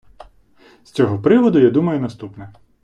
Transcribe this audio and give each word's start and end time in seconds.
З 0.83 0.91
цього 0.91 1.19
приводу 1.21 1.59
я 1.59 1.69
думаю 1.71 1.99
наступне. 2.01 2.53